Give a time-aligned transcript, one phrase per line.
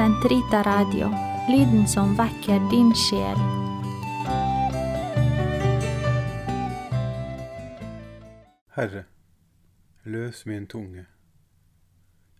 [0.00, 1.08] Sentrita Radio,
[1.48, 3.40] lyden som vekker din sjel.
[8.72, 9.02] Herre,
[10.04, 11.04] løs min tunge,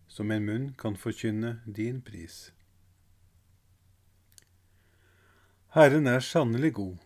[0.09, 2.39] som en munn kan forkynne din pris.
[5.77, 6.97] Herren er sannelig god,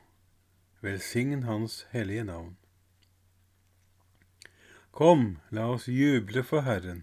[0.87, 2.55] velsign Hans hellige navn.
[4.93, 7.03] Kom, la oss juble for Herren,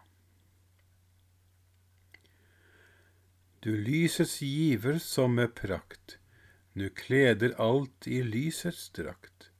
[3.61, 6.17] Du lysets giver som med prakt,
[6.73, 9.51] nu kleder alt i lysets drakt,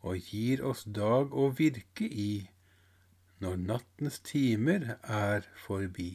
[0.00, 2.48] og gir oss dag å virke i,
[3.44, 6.10] når nattens timer er forbi.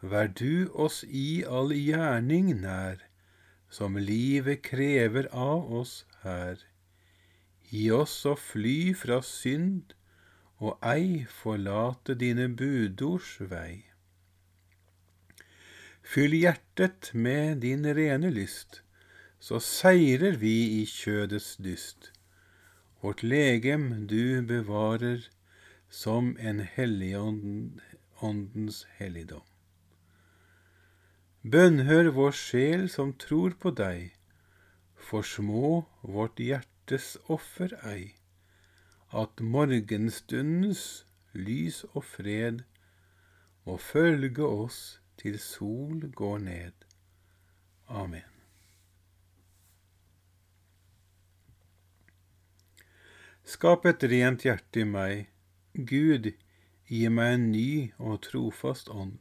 [0.00, 3.02] Vær du oss i all gjerning nær,
[3.68, 6.62] som livet krever av oss her
[7.66, 9.94] Gi oss å fly fra synd
[10.62, 13.82] og ei forlate dine budords vei.
[16.06, 18.82] Fyll hjertet med din rene lyst,
[19.42, 22.12] så seirer vi i kjødets dyst.
[23.02, 25.26] Vårt legem du bevarer
[25.90, 29.42] som en helligåndens helligdom.
[31.42, 34.12] Bønnhør vår sjel som tror på deg,
[35.08, 38.14] for små vårt hjertes offer ei,
[39.10, 42.62] at morgenstundens lys og fred
[43.66, 46.72] må følge oss til sol går ned.
[47.88, 48.32] Amen.
[53.46, 55.28] Skap et rent hjerte i meg,
[55.76, 56.32] Gud,
[56.90, 59.20] gi meg en ny og trofast ånd.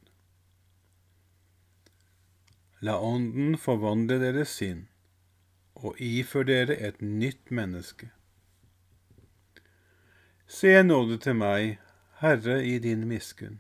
[2.82, 4.88] La Ånden forvandle deres sinn
[5.76, 8.10] og ifør dere et nytt menneske.
[10.48, 11.80] Se nåde til meg,
[12.22, 13.60] Herre, i din miskunn.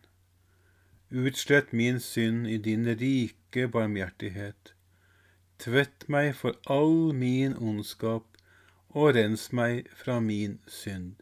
[1.15, 4.73] Utslett min synd i din rike barmhjertighet.
[5.63, 8.25] Tvett meg for all min ondskap,
[8.89, 11.13] og rens meg fra min synd.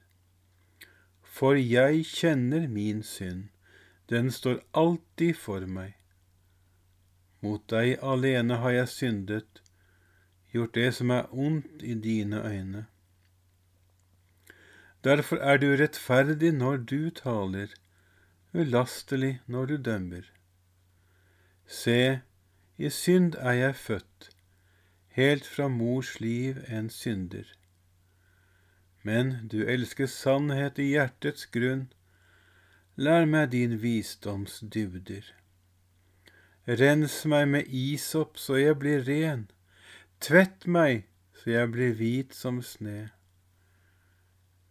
[1.22, 3.52] For jeg kjenner min synd,
[4.10, 5.94] den står alltid for meg.
[7.46, 9.62] Mot deg alene har jeg syndet,
[10.50, 12.86] gjort det som er ondt i dine øyne.
[15.06, 17.70] Derfor er du rettferdig når du taler,
[18.54, 20.30] ulastelig når du dømmer.
[21.68, 22.22] Se,
[22.78, 24.30] i synd er jeg født,
[25.18, 27.48] helt fra mors liv en synder.
[29.04, 31.88] Men du elsker sannhet i hjertets grunn,
[32.96, 35.26] lær meg din visdoms dybder.
[36.68, 39.50] Rens meg med isopp så jeg blir ren,
[40.24, 41.02] Tvett meg
[41.36, 43.10] så jeg blir hvit som sne.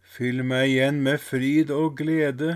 [0.01, 2.55] Fyll meg igjen med fryd og glede,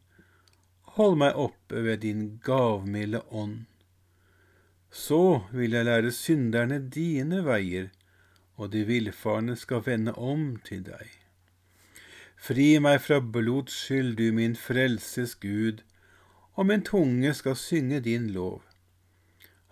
[0.97, 3.65] Hold meg oppe ved din gavmilde ånd.
[4.91, 7.87] Så vil jeg lære synderne dine veier,
[8.59, 11.07] og de villfarne skal vende om til deg.
[12.35, 15.79] Fri meg fra blods skyld, du min frelses Gud,
[16.59, 18.59] og min tunge skal synge din lov.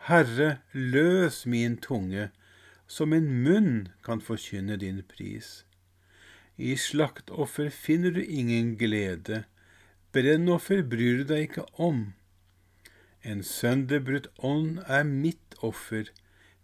[0.08, 2.30] Herre, løs min tunge,
[2.88, 5.66] så min munn kan forkynne din pris.
[6.56, 9.44] I slaktoffer finner du ingen glede,
[10.16, 12.14] brennoffer bryr du deg ikke om.
[13.22, 16.10] En sønderbrutt ånd er mitt offer,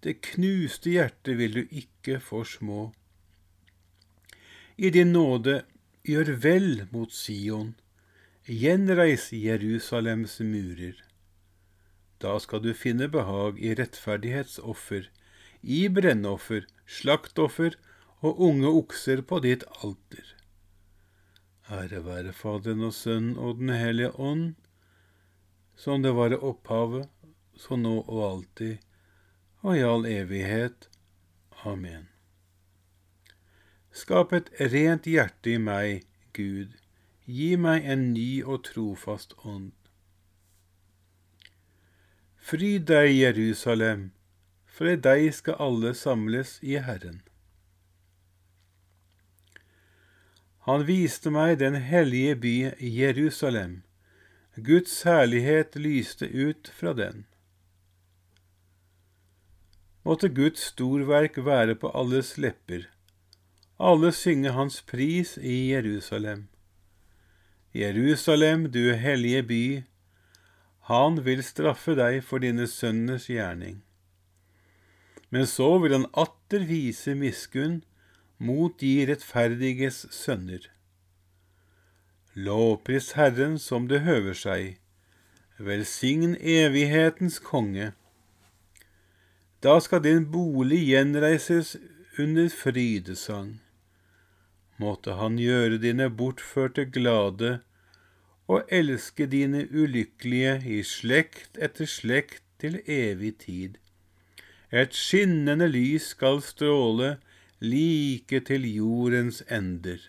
[0.03, 2.91] det knuste hjertet vil du ikke forsmå.
[4.77, 5.63] I din nåde
[6.05, 7.71] Gjør vel mot Sion,
[8.45, 10.99] gjenreis Jerusalems murer.
[12.21, 15.07] Da skal du finne behag i rettferdighetsoffer,
[15.65, 17.73] i brennoffer, slaktoffer
[18.21, 20.34] og unge okser på ditt alter.
[21.71, 24.53] Ære være Faderen og Sønnen og Den hellige ånd,
[25.75, 27.09] som det var i opphavet,
[27.57, 28.77] så nå og alltid,
[29.65, 30.89] og i all evighet.
[31.65, 32.07] Amen.
[33.91, 36.05] Skap et rent hjerte i meg,
[36.37, 36.75] Gud.
[37.25, 39.71] Gi meg en ny og trofast ånd.
[42.37, 44.11] Fryd deg, Jerusalem,
[44.69, 47.23] for i deg skal alle samles i Herren.
[50.65, 53.83] Han viste meg den hellige by Jerusalem.
[54.55, 57.25] Guds herlighet lyste ut fra den.
[60.05, 62.89] Måtte Guds storverk være på alles lepper
[63.77, 66.47] alle synge hans pris i Jerusalem.
[67.73, 69.83] Jerusalem, du hellige by,
[70.87, 73.81] han vil straffe deg for dine sønners gjerning.
[75.29, 77.81] Men så vil han atter vise miskunn
[78.37, 80.69] mot de rettferdiges sønner.
[82.35, 84.79] Lovpris Herren som det høver seg,
[85.57, 87.93] velsign evighetens konge.
[89.63, 91.77] Da skal din bolig gjenreises
[92.19, 93.55] under frydesang
[94.77, 97.59] måtte han gjøre dine bortførte glade
[98.51, 103.77] og elske dine ulykkelige i slekt etter slekt til evig tid.
[104.71, 107.15] Et skinnende lys skal stråle
[107.61, 109.99] like til jordens ender.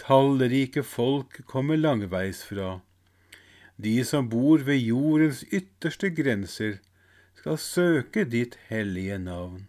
[0.00, 2.80] Tallrike folk kommer langveisfra.
[3.76, 6.80] De som bor ved jordens ytterste grenser,
[7.36, 9.68] skal søke ditt hellige navn.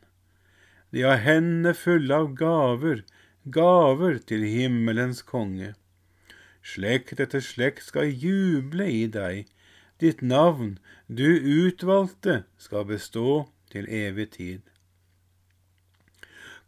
[0.91, 3.05] De har hendene fulle av gaver,
[3.45, 5.73] gaver til himmelens konge.
[6.61, 9.47] Slekt etter slekt skal juble i deg,
[10.01, 14.70] ditt navn, du utvalgte, skal bestå til evig tid.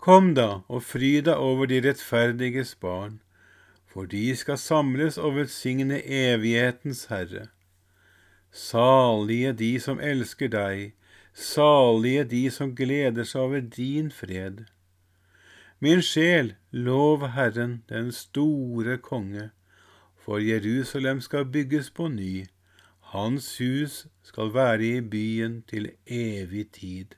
[0.04, 3.22] Kom da og fry deg over de rettferdiges barn,
[3.88, 7.46] for de skal samles og velsigne evighetens Herre.
[8.52, 10.92] Salige de som elsker deg,
[11.32, 14.66] salige de som gleder seg over din fred.
[15.80, 19.50] Min sjel, lov Herren, den store konge,
[20.20, 22.46] for Jerusalem skal bygges på ny,
[23.16, 27.16] hans hus skal være i byen til evig tid.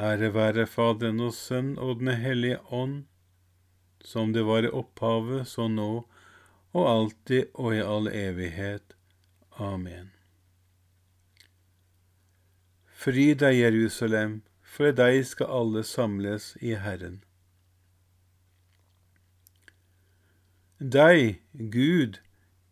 [0.00, 3.04] Ære være Faderen og Sønn og Den hellige ånd,
[4.04, 6.04] som det var i opphavet, så nå
[6.76, 8.96] og alltid og i all evighet.
[9.56, 10.12] Amen.
[12.92, 17.22] Fry deg, Jerusalem, for i deg skal alle samles i Herren.
[20.76, 22.20] Deg, Gud,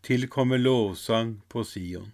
[0.05, 2.13] tilkommer lovsang på Sion.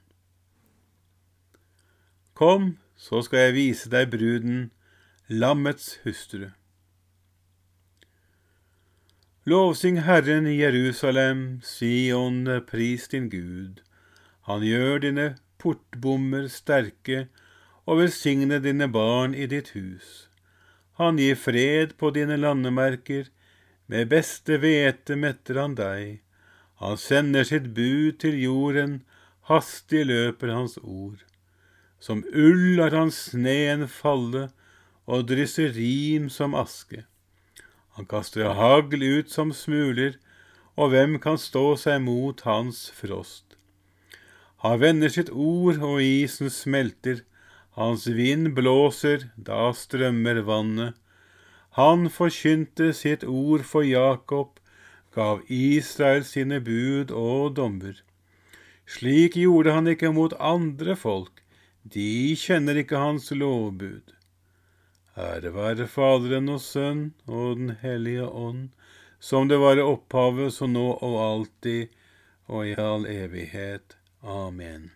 [2.34, 4.68] Kom, så skal jeg vise deg bruden,
[5.30, 6.48] lammets hustru.
[9.46, 13.80] Lovsyng Herren i Jerusalem, Sion, pris din Gud.
[14.50, 15.28] Han gjør dine
[15.62, 17.28] portbommer sterke
[17.86, 20.26] og velsigne dine barn i ditt hus.
[20.98, 23.30] Han gir fred på dine landemerker,
[23.86, 26.24] med beste hvete metter han deg.
[26.82, 29.04] Han sender sitt bud til jorden,
[29.46, 31.22] hastig løper hans ord.
[32.02, 34.48] Som ull lar han sneen falle
[35.06, 37.04] og drysser rim som aske.
[37.96, 40.18] Han kaster hagl ut som smuler,
[40.76, 43.56] og hvem kan stå seg mot hans frost?
[44.64, 47.24] Han vender sitt ord, og isen smelter,
[47.78, 50.96] Hans vind blåser, da strømmer vannet.
[51.78, 54.58] Han forkynte sitt ord for Jakob,
[55.14, 57.94] gav Israel sine bud og dommer.
[58.90, 61.44] Slik gjorde han ikke mot andre folk,
[61.94, 64.12] de kjenner ikke hans lovbud.
[65.20, 68.70] Ære være Faderen og Sønn og Den hellige ånd,
[69.20, 71.90] som det var i opphavet, så nå og alltid,
[72.48, 73.98] og i all evighet.
[74.22, 74.92] Amen.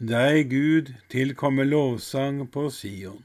[0.00, 3.22] Deg, Gud, tilkommer lovsang på Sion.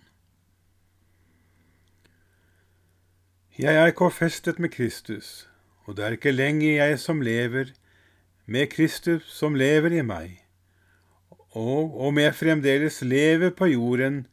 [3.58, 5.48] Jeg er korfestet med Kristus,
[5.88, 7.74] og det er ikke lenger jeg som lever,
[8.46, 10.42] med Kristus som lever i meg.
[11.56, 14.26] Og om jeg fremdeles lever på jorden,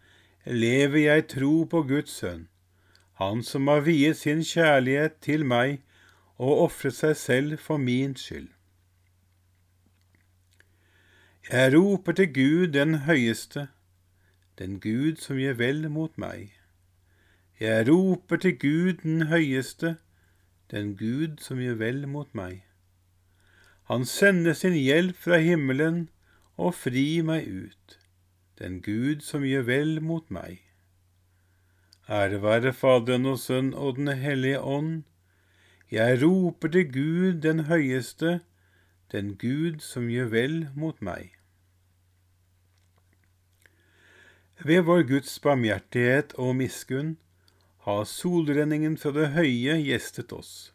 [0.47, 2.49] lever jeg tro på Guds sønn,
[3.21, 5.83] han som har viet sin kjærlighet til meg
[6.39, 8.49] og ofret seg selv for min skyld.
[11.51, 13.69] Jeg roper til Gud den høyeste,
[14.59, 16.53] den Gud som gjør vel mot meg.
[17.61, 19.97] Jeg roper til Gud den høyeste,
[20.71, 22.63] den Gud som gjør vel mot meg.
[23.91, 26.09] Han sender sin hjelp fra himmelen
[26.57, 27.99] og fri meg ut,
[28.63, 30.61] den Gud som gjør vel mot meg.
[32.09, 35.03] Ære være Faderen og Sønn og Den hellige ånd.
[35.91, 38.41] Jeg roper til Gud den høyeste,
[39.13, 41.33] den Gud som gjør vel mot meg.
[44.63, 47.17] Ved vår Guds barmhjertighet og miskunn
[47.83, 50.71] har solrenningen fra det høye gjestet oss.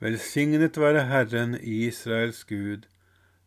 [0.00, 2.84] Velsignet være Herren Israels Gud,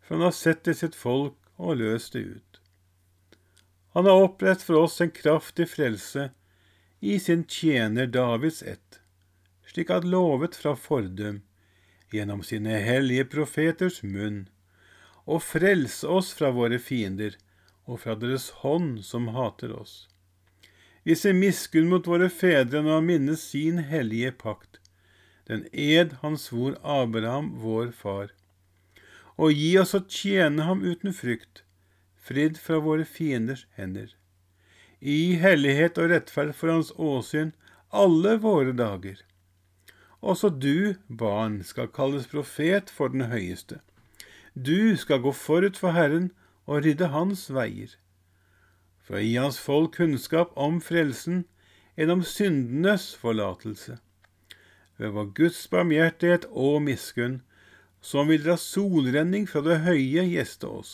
[0.01, 2.59] for han har sett til sitt folk og løst det ut.
[3.93, 6.31] Han har opprett for oss en kraftig frelse
[6.99, 8.99] i sin tjener Davids ett,
[9.69, 11.41] slik at lovet fra fordum,
[12.13, 14.47] gjennom sine hellige profeters munn,
[15.25, 17.37] å frelse oss fra våre fiender
[17.85, 20.07] og fra deres hånd som hater oss
[21.03, 24.79] Vi ser miskunn mot våre fedre når han minnes sin hellige pakt,
[25.51, 28.31] den ed han svor Abraham, vår far,
[29.37, 31.63] og gi oss å tjene ham uten frykt,
[32.15, 34.13] fridd fra våre fienders hender,
[34.99, 37.51] i hellighet og rettferd for hans åsyn
[37.91, 39.17] alle våre dager.
[40.23, 43.81] Også du, barn, skal kalles profet for den høyeste.
[44.55, 46.31] Du skal gå forut for Herren
[46.63, 47.97] og rydde hans veier
[49.03, 51.43] for å gi hans folk kunnskap om frelsen
[51.99, 53.99] gjennom syndenes forlatelse,
[54.97, 57.41] ved vår Guds barmhjertighet og miskunn,
[58.03, 60.93] som vil dra solrenning fra det høye gjeste oss,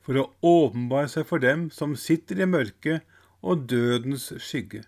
[0.00, 3.04] for å åpenbare seg for dem som sitter i mørket
[3.44, 4.86] og dødens skygge,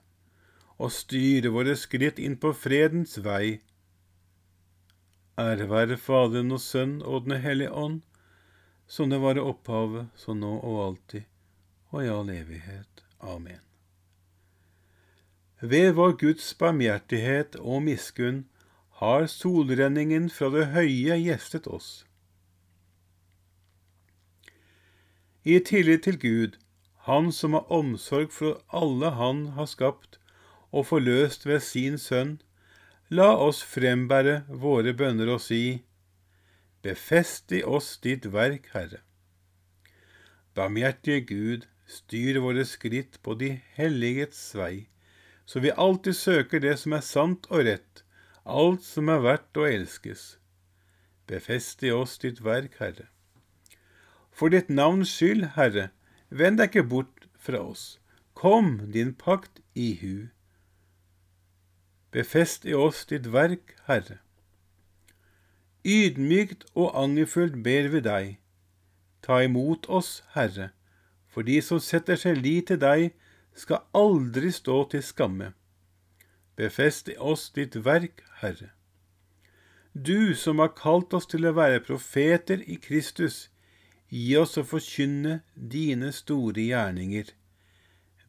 [0.80, 3.60] og styre våre skritt inn på fredens vei.
[5.40, 8.00] Ære være Faderen og Sønn og Den hellige ånd,
[8.88, 11.28] som det var i opphavet, så nå og alltid,
[11.92, 13.04] og i all evighet.
[13.20, 13.60] Amen.
[15.60, 18.46] Ved vår Guds barmhjertighet og miskunn
[19.00, 22.04] har solrenningen fra det høye gjestet oss.
[25.44, 26.58] I tillit til Gud,
[27.08, 30.18] Han som har omsorg for alle Han har skapt
[30.70, 32.42] og forløst ved sin Sønn,
[33.08, 35.82] la oss frembære våre bønner og si,
[36.82, 39.00] Befest i oss ditt verk, Herre.
[40.54, 44.86] Barmhjertige Gud, Styr våre skritt på de helligets vei,
[45.46, 48.04] så vi alltid søker det som er sant og rett,
[48.44, 50.38] alt som er verdt å elskes.
[51.30, 53.06] Befest i oss ditt verk, Herre.
[54.30, 55.90] For ditt navns skyld, Herre,
[56.30, 58.00] vend deg ikke bort fra oss.
[58.34, 60.30] Kom din pakt i hu.
[62.10, 64.18] Befest i oss ditt verk, Herre.
[65.86, 68.36] Ydmykt og angerfullt ber vi deg,
[69.24, 70.72] ta imot oss, Herre
[71.30, 73.10] for de som setter seg lit til deg,
[73.54, 75.52] skal aldri stå til skamme.
[76.60, 78.70] Befest i oss ditt verk, Herre.
[79.92, 83.38] Du som har kalt oss til å være profeter i Kristus,
[84.12, 87.32] gi oss å forkynne dine store gjerninger.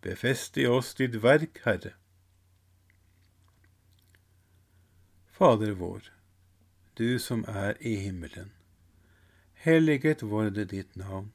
[0.01, 1.93] Befest i oss ditt verk, Herre.
[5.35, 6.07] Fader vår,
[6.97, 8.55] du som er i himmelen.
[9.65, 11.31] Helliget vorde ditt navn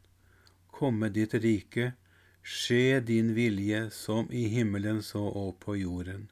[0.76, 1.92] komme ditt rike,
[2.42, 6.26] skje din vilje som i himmelen så og på jorden.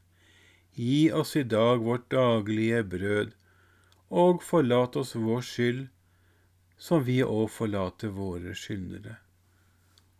[0.76, 3.34] Gi oss i dag vårt daglige brød,
[4.10, 5.84] og forlat oss vår skyld,
[6.76, 9.16] som vi òg forlater våre skyldnere.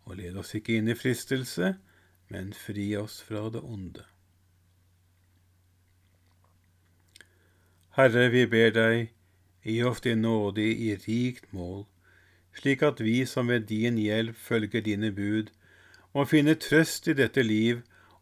[0.07, 1.75] Og led oss ikke inn i fristelse,
[2.31, 4.05] men fri oss fra det onde.
[7.95, 9.11] Herre, vi ber deg,
[9.63, 11.83] gi oss din nåde i rikt mål,
[12.55, 15.51] slik at vi som ved din hjelp følger dine bud,
[16.15, 17.83] må finne trøst i dette liv